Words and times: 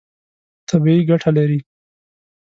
طبیعي 0.69 1.01
ګټه 1.09 1.29
لري. 1.37 1.59